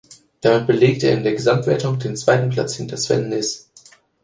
Damit 0.41 0.65
belegt 0.65 1.03
er 1.03 1.13
in 1.15 1.21
der 1.23 1.33
Gesamtwertung 1.33 1.99
den 1.99 2.17
zweiten 2.17 2.49
Platz 2.49 2.73
hinter 2.73 2.97
Sven 2.97 3.29
Nys. 3.29 3.69